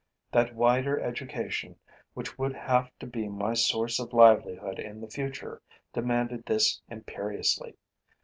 [0.31, 1.75] That wider education,
[2.15, 5.61] which would have to be my source of livelihood in the future,
[5.93, 7.75] demanded this imperiously.